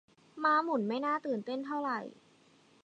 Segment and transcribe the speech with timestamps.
[0.43, 1.99] ม้าหมุนไม่น่าตื่นเต้นเท่าไหร่